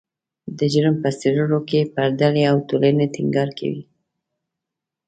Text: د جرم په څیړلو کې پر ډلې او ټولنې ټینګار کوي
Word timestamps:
د 0.57 0.59
جرم 0.73 0.95
په 1.03 1.09
څیړلو 1.19 1.59
کې 1.69 1.79
پر 1.95 2.07
ډلې 2.19 2.43
او 2.51 2.57
ټولنې 2.69 3.05
ټینګار 3.15 3.49
کوي 3.59 3.83